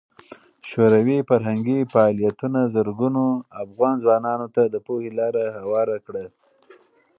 شوروي 0.69 1.19
فرهنګي 1.29 1.79
فعالیتونه 1.93 2.59
زرګونو 2.75 3.25
افغان 3.63 3.93
ځوانانو 4.03 4.47
ته 4.55 4.61
د 4.67 4.75
پوهې 4.85 5.09
لار 5.17 5.35
هواره 5.59 5.97
کړه. 6.05 6.25